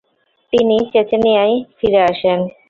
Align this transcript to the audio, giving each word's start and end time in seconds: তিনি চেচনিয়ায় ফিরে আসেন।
তিনি 0.53 0.77
চেচনিয়ায় 0.93 1.55
ফিরে 1.77 2.01
আসেন। 2.03 2.39